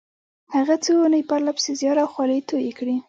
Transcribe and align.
هغه 0.55 0.75
څو 0.83 0.91
اونۍ 1.03 1.21
پرله 1.29 1.51
پسې 1.55 1.71
زيار 1.79 1.97
او 2.03 2.09
خولې 2.13 2.37
تويې 2.49 2.71
کړې. 2.79 2.95